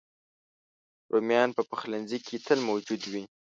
[1.13, 3.23] رومیان په پخلنځي کې تل موجود وي